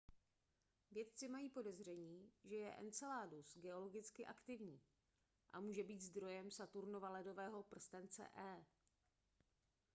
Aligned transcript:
vědci 0.91 1.27
mají 1.27 1.49
podezření 1.49 2.31
že 2.43 2.55
je 2.55 2.73
enceladus 2.75 3.57
geologicky 3.57 4.25
aktivní 4.25 4.81
a 5.53 5.59
může 5.59 5.83
být 5.83 6.01
zdrojem 6.01 6.51
saturnova 6.51 7.09
ledového 7.09 7.63
prstence 7.63 8.27
e 8.35 8.65